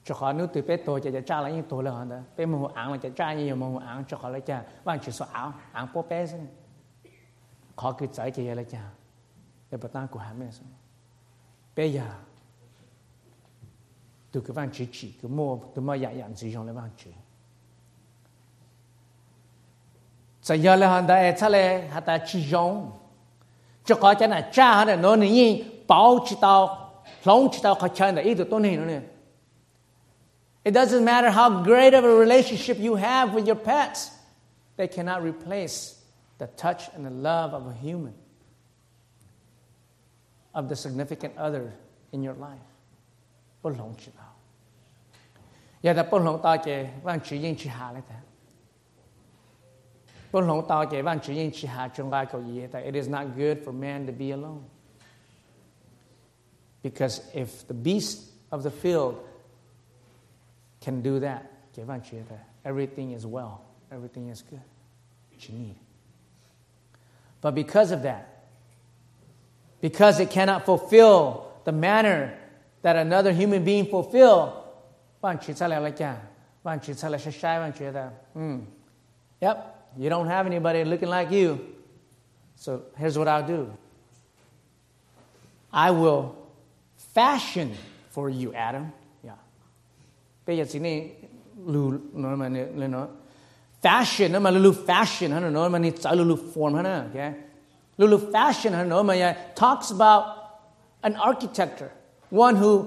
[0.06, 6.42] จะขอนุติเป๊ะโตจะจะจ้าแล้วยังโตแล้วนะเป๊ะมูอังมันจะจ้ายังอยู่มูอังจะขอแล้วจ้าว่างชิสาวอังโป๊ะเป๊ะซึ่ง
[7.80, 8.82] ขอคือใจเจยแล้วจ้า
[9.66, 10.68] แต่ปตั้งกูหาไม่ซึ่ง
[11.74, 12.08] เป๊ะยา
[14.32, 17.10] ตัวกูว่างชิชิกูโม่ตัวมาอยากอยากสิ่งของเลยว่างชิ
[21.40, 22.42] cha lệ ta chỉ
[23.84, 23.94] cho
[24.52, 26.90] cha nó nỉ bảo chỉ tao
[27.24, 27.74] lòng chỉ tao
[28.22, 29.00] ít nỉ nó nè
[30.64, 34.10] It doesn't matter how great of a relationship you have with your pets,
[34.76, 35.94] they cannot replace
[36.38, 38.12] the touch and the love of a human,
[40.52, 41.72] of the significant other
[42.12, 42.64] in your life.
[43.62, 44.34] Bất chỉ đạo.
[45.82, 46.72] Giờ ta bất lòng ta chỉ,
[47.24, 47.92] chỉ yên chỉ hạ.
[52.72, 54.64] That it is not good for man to be alone.
[56.82, 59.22] Because if the beast of the field
[60.80, 61.50] can do that,
[62.64, 63.62] everything is well,
[63.92, 64.60] everything is good,
[65.30, 65.76] what you need.
[67.40, 68.44] But because of that,
[69.80, 72.36] because it cannot fulfill the manner
[72.82, 74.64] that another human being fulfill,
[79.40, 81.58] yep, you don't have anybody looking like you.
[82.56, 83.72] So here's what I'll do.
[85.72, 86.34] I will
[87.14, 87.74] fashion
[88.10, 88.92] for you, Adam.
[90.46, 91.10] Bây giờ xin này
[91.66, 92.48] lu nó mà
[93.82, 96.74] fashion nó mà lu fashion hả nó mà ni chạy lu form
[97.10, 97.32] okay?
[97.98, 100.24] Lulu fashion hả nó mà talks about
[101.02, 101.90] an architecture
[102.30, 102.84] one who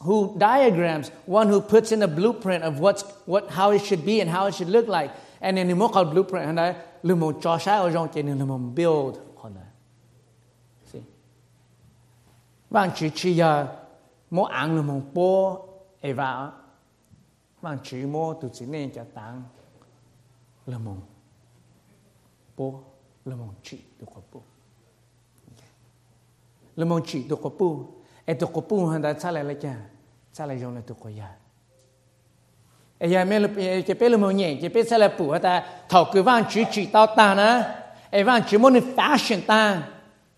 [0.00, 4.20] who diagrams one who puts in a blueprint of what's what how it should be
[4.20, 5.10] and how it should look like
[5.46, 8.46] anh em mô cột blueprint anh đấy lưu mong cho sai ở trong chuyện lưu
[8.46, 9.64] mong build con đấy
[10.84, 11.02] see?
[12.70, 13.66] Vang chỉ chỉ giờ
[14.30, 15.66] mô ăn lưu mong bố
[16.02, 16.52] ấy vào
[17.60, 19.42] vang chỉ mô tụi chỉ nên cho tăng
[20.66, 21.00] lưu mong
[22.56, 22.80] bố
[23.24, 24.40] lưu mong chỉ tụi có bố
[26.76, 27.66] lưu mong chỉ tụi có po,
[28.24, 29.88] ai tụi có bố hắn đấy sao lại lại chả
[30.32, 31.10] sao lại dùng lại tụi có
[32.98, 33.48] em ya là
[33.86, 36.64] chỉ biết là mong nhẹ chỉ biết trả lại bố ta thầu cứ vang chỉ
[36.72, 37.64] chỉ tao ta nè
[38.10, 39.82] em vang chỉ muốn fashion ta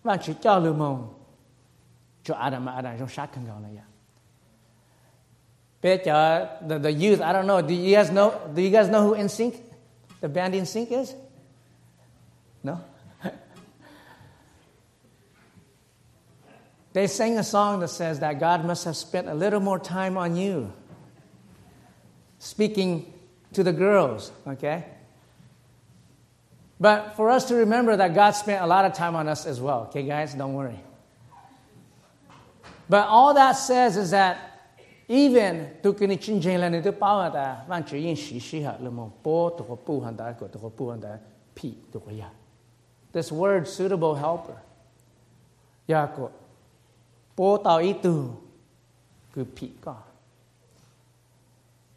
[0.02, 1.14] vang chỉ cho là mong
[2.24, 3.88] cho Adam Adam trong sát khăn gạo này ya
[5.80, 7.60] the, the youth, I don't know.
[7.62, 8.30] Do you guys know?
[8.54, 9.54] Do you guys know who NSYNC,
[10.20, 11.14] the band NSYNC is?
[12.62, 12.80] No.
[16.92, 20.16] they sang a song that says that God must have spent a little more time
[20.16, 20.72] on you.
[22.38, 23.12] Speaking
[23.52, 24.84] to the girls, okay?
[26.80, 29.60] But for us to remember that God spent a lot of time on us as
[29.60, 30.34] well, okay, guys?
[30.34, 30.78] Don't worry.
[32.88, 34.48] But all that says is that
[35.08, 38.90] even tu kini chin chen lan tu pa ta van chi shi shi ha le
[38.90, 41.16] mo po to pu han da ko to da
[41.54, 42.28] pi to ya
[43.12, 44.56] this word suitable helper
[45.86, 46.30] ya ko
[47.34, 48.36] po tao i tu
[49.32, 49.96] ku pi ka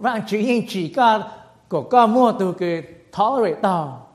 [0.00, 1.26] 让主因自家
[1.68, 4.06] 个个么都给 tolerate 到。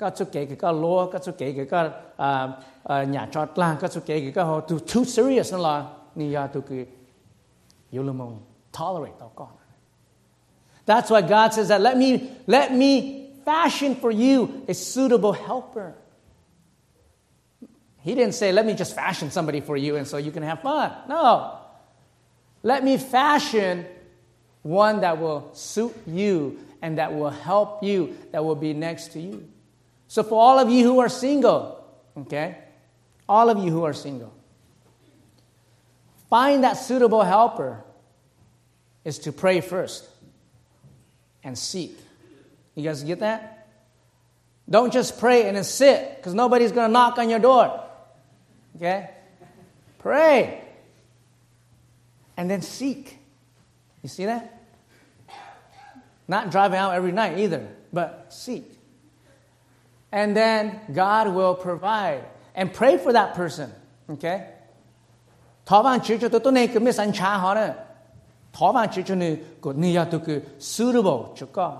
[0.00, 3.90] các chú kể cái lo các chú kể cái cái à nhà trọt lang các
[3.92, 6.86] chú kể cái cái họ too too serious là ni ya tu cái
[7.90, 8.38] yêu lâm mong
[8.72, 9.48] tolerate tao con
[10.86, 15.92] That's why God says that let me let me fashion for you a suitable helper.
[17.98, 20.62] He didn't say, let me just fashion somebody for you and so you can have
[20.62, 20.90] fun.
[21.08, 21.58] No.
[22.62, 23.84] Let me fashion
[24.65, 29.19] one that will suit you and that will help you, that will be next to
[29.19, 29.47] you.
[30.07, 31.85] So, for all of you who are single,
[32.17, 32.57] okay,
[33.29, 34.33] all of you who are single,
[36.31, 37.83] find that suitable helper
[39.03, 40.09] is to pray first
[41.43, 41.95] and seek.
[42.73, 43.67] You guys get that?
[44.67, 47.83] Don't just pray and then sit because nobody's going to knock on your door.
[48.77, 49.11] Okay?
[49.99, 50.63] Pray
[52.35, 53.19] and then seek.
[54.01, 54.54] You see that?
[56.27, 58.63] Not driving out every night either, but seek.
[60.11, 62.23] And then God will provide.
[62.55, 63.71] And pray for that person.
[64.09, 64.55] Okay?
[65.65, 67.73] thọ van chữ cho tôi tôi này cứ biết sẵn cha họ nữa
[68.53, 71.77] thọ van chữ cho nữ của nữ tôi cứ suitable cho con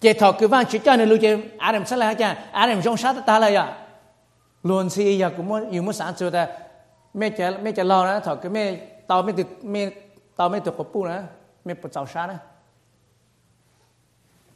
[0.00, 2.96] cái thọ cứ van chữ cho nữ lưu cái Adam sẽ là cha Adam trong
[2.96, 3.78] sát ta là ya
[4.62, 6.48] luôn si ya cũng muốn yêu muốn sáng cho ta
[7.14, 9.90] mẹ cha mẹ cha lo nữa thọ cứ mẹ tao mẹ từ mẹ
[10.36, 11.22] tao mẹ từ cổ pu nữa
[11.64, 12.40] 咩不造杀呢？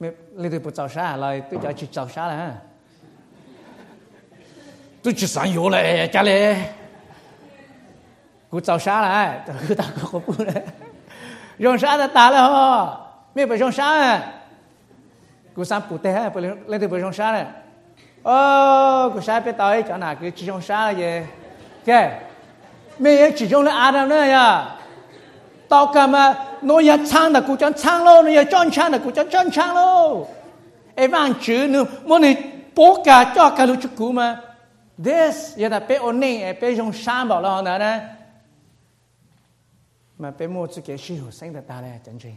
[0.01, 2.55] 咩你哋不造杀，来都叫去造杀啦，
[5.03, 6.57] 都去上药嘞，家里
[8.49, 10.65] 我造杀来，去打个活炉嘞，
[11.57, 13.01] 用啥子打了哦，
[13.33, 14.23] 咩不用杀啊
[15.57, 17.45] ？𠮶 山不得啊，不能你都不用杀嘞。
[18.23, 21.27] 哦，个山别打诶叫哪个集中杀了耶？
[21.85, 22.13] 给，
[22.99, 24.78] 没有集中的阿达那样。
[25.69, 30.29] 到咁啊，我要唱的鼓掌唱咯，我要转唱的鼓掌转唱咯。
[30.97, 32.35] 哎，万主呢，我你
[32.75, 34.41] 波噶叫噶路出鼓嘛
[35.03, 38.01] ？This 也得被我念，哎，被用三宝了呢呢。
[40.21, 42.37] mà bé mua chú kế siêu sinh ra ta lại chân trình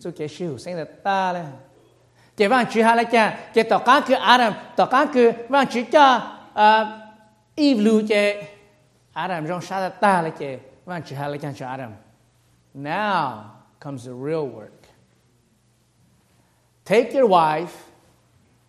[0.00, 1.44] chú kế siêu sinh ra ta lại,
[2.36, 5.66] cái vang chú hà là cha chỉ tỏ cá cứ Adam tỏ cá cứ vang
[5.66, 6.20] chú cha
[7.54, 8.44] Eve lưu chế
[9.12, 10.58] Adam trong sa ta lại chế
[10.90, 11.92] vang chú hà cho Adam?
[12.74, 13.44] Now
[13.80, 14.80] comes the real work.
[16.84, 17.66] Take your wife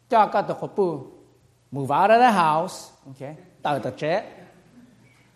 [0.10, 1.00] cho các tao bù,
[1.72, 4.24] move out of the house okay tao tao chết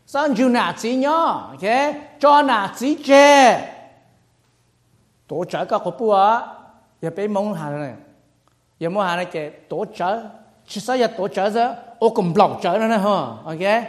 [0.06, 1.94] son ju nà chỉ nhỏ okay?
[2.20, 3.60] cho nà chỉ chê
[5.28, 6.42] tổ trợ các cô bùa
[7.02, 7.94] ya bị mong hà này.
[8.80, 10.24] Ya mong hà này cái tổ trợ
[10.68, 13.84] chỉ sao ya tổ trợ ra ô cùng block trợ nữa ha Okay?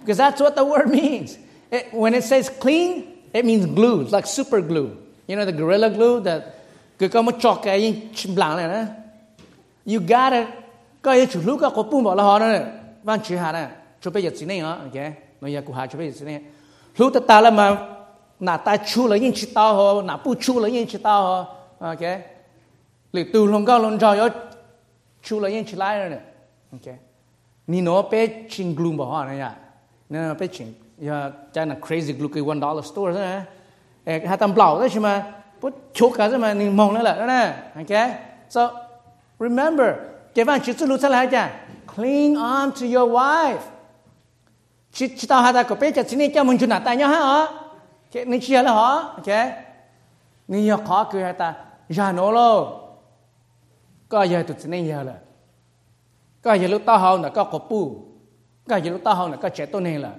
[0.00, 1.36] because that's what the word means
[1.70, 3.02] it, when it says clean
[3.32, 4.90] it means glue like super glue.
[5.26, 6.42] You know the gorilla glue that
[6.98, 8.86] cứ có một chọc cái chim này nè
[9.86, 10.46] you got it.
[11.02, 12.66] Có cái chủ lúc có cô bùa bảo là họ nữa
[13.02, 13.68] văn chữ hà này
[14.00, 14.68] chụp bây giờ chỉ này hả?
[14.68, 15.12] Ok.
[15.40, 16.40] Nó giờ cụ hà chụp bây giờ này.
[16.96, 17.76] Lúc ta ta là mà
[18.40, 21.22] nà ta chu là những chỉ tao ho nà bu chu là những chỉ tao
[21.22, 22.00] ho ok.
[23.12, 24.28] Lì từ lòng cao lòng trò yo
[25.22, 26.18] chu là những chỉ lại rồi
[26.72, 26.94] ok.
[27.66, 29.54] Ni nó bé chinh glue bỏ họ này ya
[30.08, 30.72] nên nó bé chinh
[31.06, 33.42] ya China là crazy glue one dollar store đó nè.
[34.26, 35.32] Hai tấm blau đó chứ mà.
[35.60, 37.54] Bút chốt cả mà, nhìn mong nữa là đó nè.
[37.74, 38.10] Ok
[38.48, 38.70] so,
[39.40, 39.88] remember,
[40.34, 41.50] cái văn chữ lưu sao lại cha
[41.96, 43.58] cling on to your wife.
[44.92, 47.18] Chỉ chỉ tao hai ta có biết cho xin cho mình chun tại nhau hả?
[47.18, 47.46] Ờ.
[48.12, 49.52] Cái này chia là hả ok
[50.48, 51.54] nên yo khó cười hai ta,
[51.88, 52.66] già nó lo
[54.08, 55.14] có giờ tụi xin giờ là.
[56.42, 57.96] Có giờ lúc tao hậu là có cổ pu
[58.68, 60.10] có giờ lúc tao hậu là có trẻ tôi này là.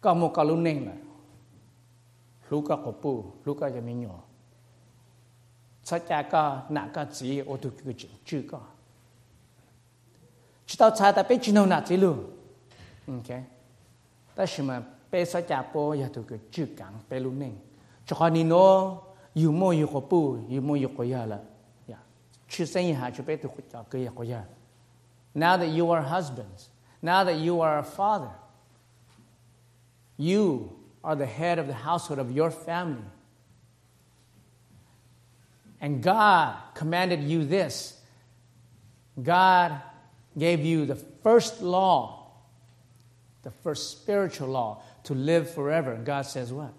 [0.00, 0.92] 搞么搞鲁能啦，
[2.48, 4.10] 鲁个靠谱，鲁个也没鸟。
[5.82, 8.60] 吵架个，闹个，死也都是个真真个。
[10.66, 11.10] 知道啥？
[11.10, 12.16] 但别真闹那一路
[13.08, 13.42] ，OK？
[14.34, 17.50] 但是么，别说家婆也都是真敢别鲁能。
[18.04, 21.40] 就看你咯，有木有靠谱，有木有过样了
[21.86, 21.98] 呀？
[22.46, 24.44] 出生一下就别都回家过样。
[25.32, 26.68] Now that you are husbands,
[27.00, 28.30] now that you are a father.
[30.18, 33.04] You are the head of the household of your family
[35.80, 37.98] and God commanded you this
[39.22, 39.80] God
[40.36, 42.30] gave you the first law,
[43.42, 45.92] the first spiritual law to live forever.
[45.92, 46.72] And God says what?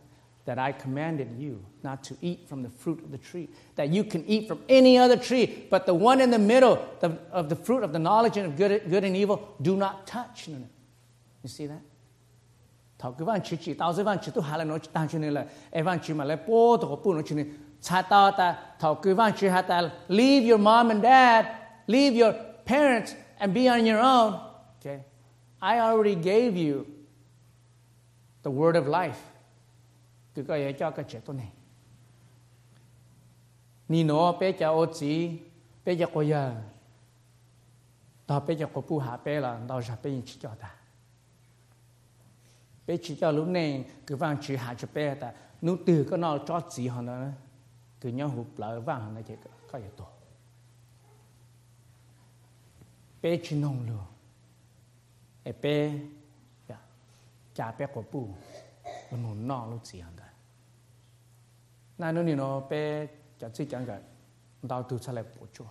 [0.49, 4.03] that I commanded you not to eat from the fruit of the tree, that you
[4.03, 6.83] can eat from any other tree, but the one in the middle
[7.31, 10.47] of the fruit of the knowledge and of good, good and evil, do not touch.
[10.47, 10.65] You
[11.45, 11.81] see that?
[12.99, 17.45] 头几万起起，到这万起都还来弄单去呢了，一万起嘛来波多个不能去呢，
[17.79, 21.45] 才到的头几万起还到 leave your mom and dad,
[21.87, 22.35] leave your
[22.65, 24.37] parents and be on your own.
[24.81, 24.99] Okay,
[25.59, 26.85] I already gave you
[28.43, 29.19] the word of life.
[30.35, 31.51] Cứ coi vậy cho cái chuyện tôi này.
[33.87, 35.39] Ni nó bé cha ô chỉ
[35.85, 36.55] bé cha cô giờ,
[38.27, 40.71] đó bé cha cô bu hạ bé là đó là bé chỉ cho ta
[42.89, 46.19] bé chỉ cho lúc này cứ vang chỉ hạ cho bé ta nu từ cái
[46.19, 47.27] nó cho chỉ họ nó
[48.01, 49.33] cứ nhau hụp lỡ vang nó chỉ
[49.71, 50.07] có gì tổ
[53.21, 54.03] bé chỉ nông luôn
[55.43, 55.99] e bé
[57.53, 58.29] cha bé của bù
[59.11, 60.09] nó nôn nó lúc gì hả
[61.97, 62.35] na nu ni
[62.69, 63.07] bé
[63.39, 64.01] cho chỉ chẳng cái
[64.61, 65.65] đào từ trở lại bổ trợ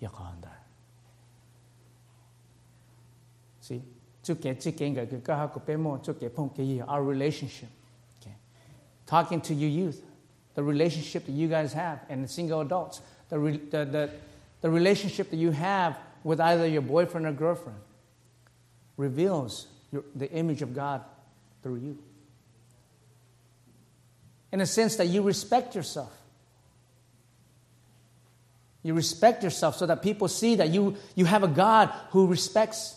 [0.00, 0.61] ya khó ta.
[6.88, 7.68] Our relationship
[8.20, 8.34] okay
[9.06, 10.02] talking to you youth
[10.54, 13.38] the relationship that you guys have and the single adults the
[13.70, 14.10] the the,
[14.60, 17.78] the relationship that you have with either your boyfriend or girlfriend
[18.96, 21.02] reveals your, the image of God
[21.62, 21.98] through you.
[24.52, 26.12] In a sense that you respect yourself.
[28.82, 32.96] You respect yourself so that people see that you, you have a God who respects,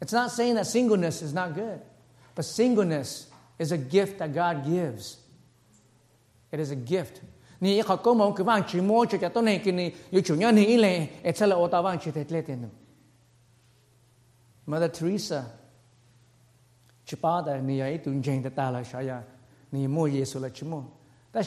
[0.00, 1.80] It's not saying that singleness is not good,
[2.34, 3.26] but singleness
[3.58, 5.16] is a gift that God gives.
[6.52, 7.20] It is a gift.
[7.60, 7.82] ni
[12.30, 12.68] lệ tiền
[14.66, 15.44] Mother Teresa
[17.46, 18.82] đời ni tụi gente ta
[19.72, 20.82] ni Giêsu là chỉ mua
[21.32, 21.42] ta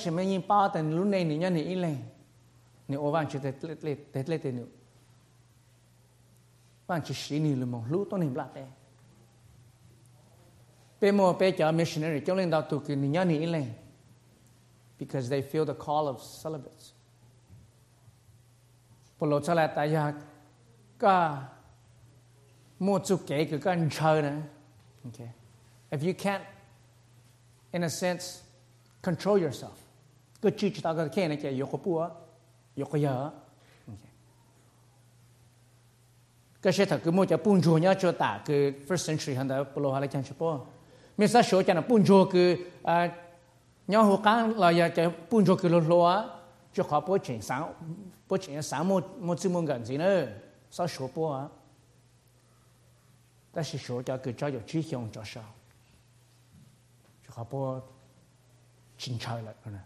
[0.47, 1.95] ba đời lúc này ni lệ
[2.87, 2.97] ni
[3.43, 4.65] thế lệ thế lệ tiền
[6.99, 7.55] chỉ này
[8.53, 8.65] thế
[11.01, 12.51] bé mua bé cho missionary cho lên
[12.87, 13.65] cái ni nhân thì lệ
[15.01, 16.93] because they feel the call of celibates.
[19.17, 20.13] Polo chala ta ya
[20.99, 21.39] ka
[22.79, 24.43] mo chu ke ke kan chana.
[25.07, 25.31] Okay.
[25.91, 26.43] If you can't
[27.73, 28.43] in a sense
[29.01, 29.77] control yourself.
[30.39, 31.97] Good chi ta ka ke na ke yo ko pu
[32.75, 33.27] yo ko ya.
[33.27, 33.40] Okay.
[36.62, 39.48] Cái sẽ thật cứ mua cho bún chua nhá cho ta cái first century hắn
[39.48, 40.60] đã polo hala chan chapo.
[41.16, 42.58] Mình sa show cho nó bún chua cái
[43.86, 46.24] nhau hồ cán là giờ chạy bún cho kilo lúa
[46.72, 47.74] cho khó bố chuyện sáng
[48.28, 50.26] bố chuyện sáng một một chữ mong gần gì nữa
[50.70, 51.48] sao số bố à
[53.56, 55.40] 但是说叫个叫有志向叫啥，
[57.26, 57.80] 就好不
[58.98, 59.80] 精彩了可能。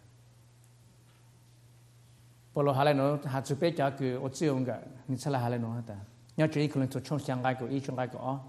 [2.52, 5.82] 不罗下来喏，下次别叫个我只用个，你出来下来喏
[6.37, 8.39] nhớ chỉ còn cho chung sang gai của ý chung gai của ó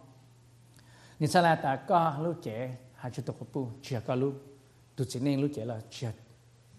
[1.18, 4.42] nên sau này ta có lúc trẻ hai chữ tục bu chỉ có lúc
[4.96, 6.06] tụt chỉ nên lúc trẻ là chỉ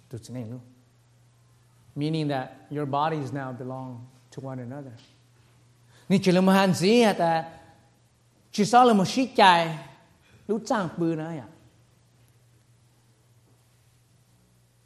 [0.10, 0.62] tụt chỉ nên lúc
[1.96, 4.06] meaning that your bodies now belong
[4.36, 4.94] to one another
[6.10, 7.46] nên chỉ là một hành gì ta
[8.52, 9.78] chỉ sau là một sĩ chạy
[10.48, 11.48] lúc trang bư nữa à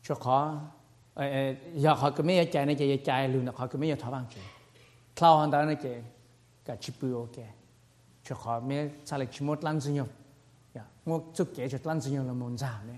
[0.03, 0.61] cho khó
[1.15, 4.45] อยากขอก็ไม่ใจในใจใจลืมนะขอก็ไม่อยากท้อบ้างเฉย
[5.15, 6.03] cứ mấy thọ bằng chứ cloud hàng đó này chạy
[6.65, 7.45] cả chip bự ok
[8.23, 10.07] cho họ mấy sao lại chỉ một lần duy nhất
[10.73, 12.97] ya ngô chút kế cho lần duy nhất là muốn giảm đấy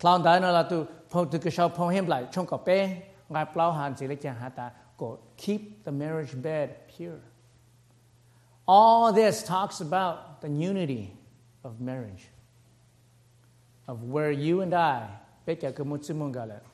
[0.00, 3.46] cloud đó là tu phong tu cái sau phong hiểm lại trong cặp bé ngay
[3.52, 7.20] plau hàng chỉ lấy chẳng hả ta go keep the marriage bed pure.
[8.66, 11.12] All this talks about the unity
[11.62, 12.28] of marriage
[13.86, 15.08] of where you and I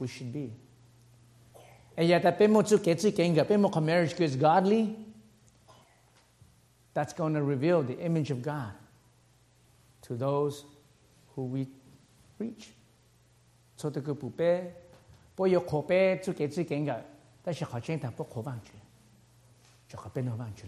[0.01, 0.51] we should be.
[2.03, 2.39] Yet, that
[3.77, 4.97] a marriage is godly,
[6.95, 8.73] that's going to reveal the image of God
[10.03, 10.65] to those
[11.35, 11.67] who we
[12.39, 12.71] reach.
[13.77, 14.73] So the good pupe,
[15.37, 17.03] boy, your cope to get the genga,
[17.43, 18.75] that's your haching that book of vanchu.
[19.89, 20.65] Jacopin of vanchu.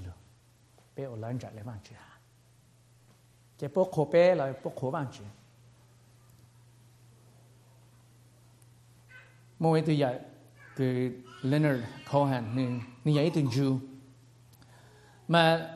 [0.94, 1.04] Be
[10.76, 11.10] cái
[11.42, 12.66] Leonard Cohen ni
[13.04, 13.78] ni ya tu Jew
[15.28, 15.70] mà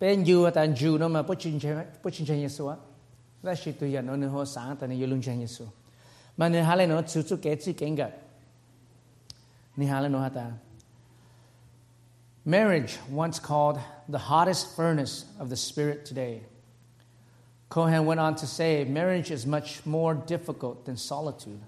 [0.00, 1.22] bên Jew ta Jew nó mà
[1.60, 2.76] chế bất chính chế Giêsu á
[3.64, 5.64] chỉ tu ya nó nó ho sáng ta ni yêu lung chế Giêsu
[6.36, 8.10] mà ni hale nó chú chú kế chỉ kinh gạt
[9.76, 10.50] ni hale nó hata
[12.48, 16.42] Marriage, once called the hottest furnace of the Spirit today.
[17.68, 21.60] Cohen went on to say, marriage is much more difficult than solitude.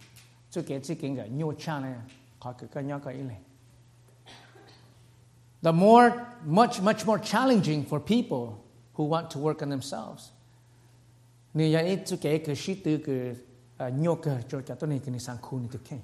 [5.63, 8.65] The more, much, much more challenging for people
[8.95, 10.31] who want to work on themselves.
[11.55, 12.49] Cái
[15.19, 15.99] sang khu ni cái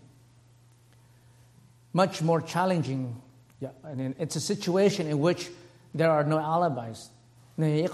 [1.92, 3.14] Much more challenging.
[3.60, 5.50] Yeah, and it's a situation in which
[5.94, 7.10] there are no alibis.
[7.56, 7.86] Ni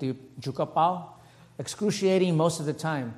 [0.00, 0.70] từ chủ cấp
[1.58, 3.12] excruciating most of the time.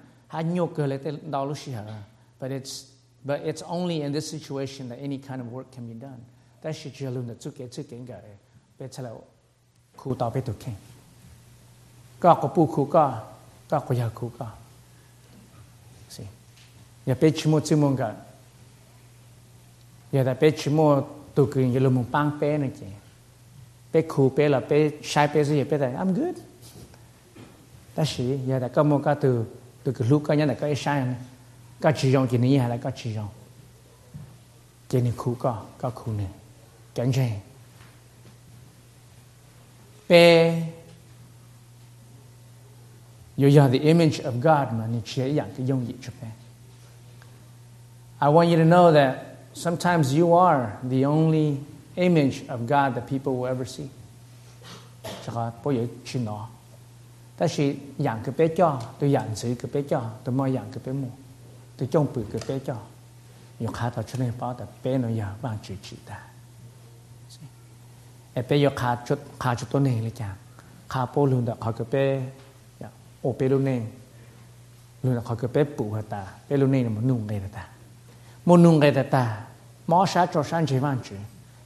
[2.42, 2.86] But it's,
[3.24, 6.20] but it's only in this situation that any kind of work can be done.
[6.62, 8.38] That should you learn to get it.
[8.78, 9.06] But tell
[9.96, 10.74] khu tao biết được kinh.
[12.20, 13.22] Có có bu khu có,
[13.68, 14.50] có có ya khu có.
[16.08, 16.26] See.
[17.06, 18.14] Ya biết chimo chimo cả.
[20.12, 21.02] Ya đã biết chimo
[21.34, 22.86] tu kinh ya lu mong bang pe này kì.
[23.92, 26.36] Biết khu pe là biết sai pe gì biết là I'm good.
[27.96, 29.00] Đó là ya đã có một
[31.82, 33.28] ก็ชิจงจีนี่ฮะแล้วก็ชิจง
[34.90, 36.32] จีนี่คู่ก็ก็คู่เนี่ย
[36.96, 37.26] กันใช่
[40.06, 40.12] เป
[43.40, 46.34] you are the image of God มันนี่เชื่ออย่างก็ยงยิ่งจะเป็น
[48.24, 49.12] I want you to know that
[49.64, 50.62] sometimes you are
[50.94, 51.48] the only
[52.08, 53.88] image of God that people will ever see
[55.24, 55.78] จะก็พอย
[56.08, 56.38] ชินอ
[57.36, 57.66] แต่สิ
[58.02, 58.70] อย่างก็เป็ดจ่อ
[59.00, 61.12] ตัวอย่างสือก็เป็ดจ่อตัวมออย่างก็เป็ดหมู่
[61.82, 62.78] 这种不个别叫，
[63.58, 66.16] 有看到出来包的别人要帮助其他，
[68.34, 70.32] 哎，别要看出看出多内了讲，
[70.86, 72.20] 看不论的看个别，
[72.78, 72.88] 呀，
[73.22, 73.84] 哦，别论内，
[75.00, 77.60] 论的看个别不和他，别论内那么弄给他，
[78.44, 79.44] 么弄给他，
[79.84, 81.16] 毛啥做啥去帮助，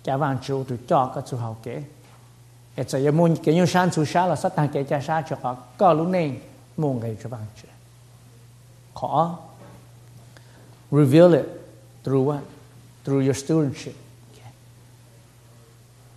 [0.02, 1.84] 加帮助就叫个最好给，
[2.76, 6.40] 哎，这也么给用删除啥了，啥但给加啥就好，搞论内
[6.76, 7.66] 弄给就帮助，
[8.94, 9.42] 好。
[10.96, 11.46] Reveal it
[12.04, 12.40] through what?
[13.04, 13.92] Through your stewardship.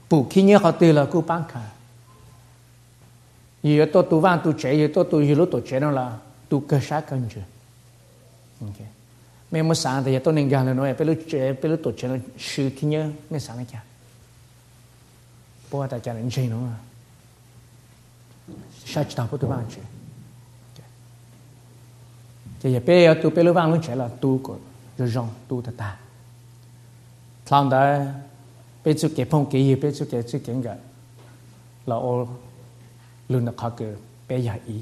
[0.09, 1.71] Bù khi nhớ họ từ là cú bán cả.
[3.63, 6.17] Vì tôi tu văn tu chế vì tôi tu hiểu tu chế nó là
[6.49, 7.41] tu cơ sát cần chưa.
[8.61, 8.87] Okay.
[9.51, 11.91] Mẹ mới sáng thì tôi nên gần là nói, bây giờ chế bây giờ tu
[11.97, 13.83] chế nó sự khi nhớ, mẹ sáng là chả.
[15.71, 16.75] Bố ta chả nên chơi nữa mà.
[18.85, 19.81] Sao chỉ đạo bố tu văn chứ.
[22.61, 24.57] Thì bây giờ tôi bây giờ văn lúc trẻ là tu của
[24.99, 25.97] de gens tu ta ta
[27.45, 27.99] thằng đó
[28.85, 30.77] bây giờ cái phong cái gì bây giờ cái chữ kiện cái
[31.85, 32.27] là ô
[33.29, 33.87] luôn là khó cái
[34.29, 34.81] bây giờ ý.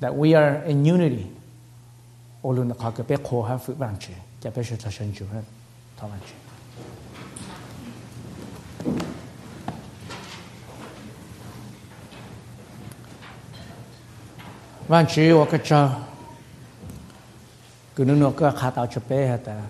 [0.00, 1.26] That we are in unity.
[2.42, 4.12] Ô luôn là khó cái bây khó ha phụ bằng chữ
[4.42, 5.44] cái bây giờ ta sinh chủ hơn
[5.96, 6.34] thằng bằng chữ
[14.88, 15.60] Vạn chữ của cái
[17.98, 19.62] cứ nó nó cứ khá tạo cho bé hết ta?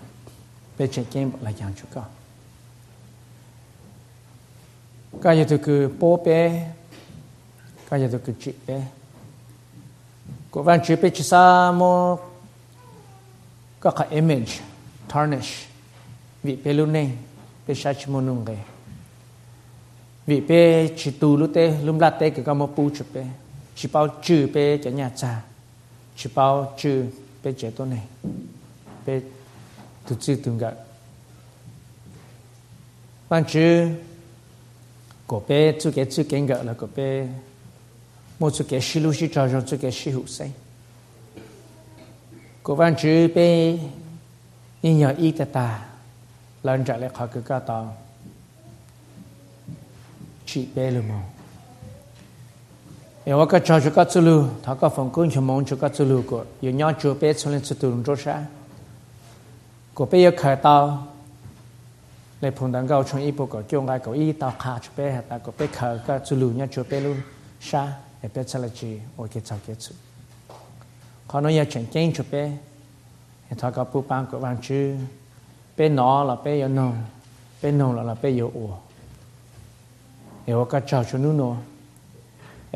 [0.79, 2.03] Bé chơi game là chẳng chút cả
[5.23, 6.71] cái gì tôi cứ bố bé,
[7.91, 8.87] cái gì tôi cứ chị bé.
[10.51, 12.19] Cố gắng chị bé chỉ sa mô
[13.81, 14.53] các cái image,
[15.09, 15.69] tarnish.
[16.43, 17.11] Vị bé luôn này,
[17.67, 18.59] bé sa chỉ muốn nung cái
[20.27, 23.27] vị bé chỉ tu lúc tê lúc lát tê cái cái mô bù chụp bé.
[23.77, 25.43] Chỉ bao chữ bé cho nhà cha.
[26.17, 27.07] Chỉ bao chữ
[27.49, 27.99] 被解脱呢，
[29.07, 29.23] 被
[30.07, 30.77] 独自顿个。
[33.27, 33.97] 但只
[35.27, 37.29] 个别做嘅做緊嘅，那個別
[38.39, 40.53] 冇做嘅思路是造成做嘅事後生。
[42.63, 43.79] 個但只被
[44.83, 45.87] 因有意得大，
[46.63, 47.97] 兩隻咧學佢個當，
[50.45, 51.38] 只被了冇。
[53.28, 58.46] 因为个朝这个走路，他个风工去忙这个走路过，有伢就别出来去走路做啥？
[59.94, 61.02] 个别要开刀，
[62.42, 67.16] 来碰到个从一步个叫爱个一刀卡出别，但个别开个走路伢就别路
[67.62, 67.88] 啥，
[68.22, 69.94] 也别出来去，我给找给出。
[71.26, 72.52] 可能要整经出别，
[73.58, 74.98] 他个不帮个往去，
[75.78, 76.94] 别拿了别要弄，
[77.62, 78.78] 别弄了了别要我，
[80.46, 81.58] 因为个朝出นู่น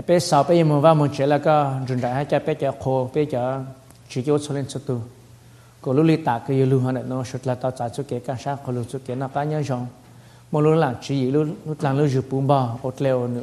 [0.00, 3.10] Pe sao pe mo va mo che la ka run da cha pe cha khô
[3.14, 3.64] pe cha
[4.08, 5.00] chỉ cho số lên số tu.
[5.80, 8.36] Có lúc li ta cái lưu hơn nó sụt là tao trả số cái cả
[8.44, 9.86] sáng có lúc cho nó cá nhớ xong
[10.50, 13.42] một lúc làm chỉ lúc lúc làm lúc chụp bùm bò ốt leo nữa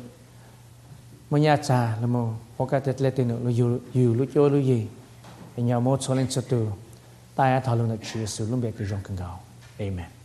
[1.29, 4.27] một nhà trà là một một cái tết lệ tiền nữa lúc yêu yêu lúc
[4.33, 4.87] cho lúc gì
[5.57, 6.67] nhà một số lên số tu.
[7.35, 9.39] Tai thảo luận là chỉ sử dụng biệt cái dòng cần gạo
[9.77, 10.18] amen.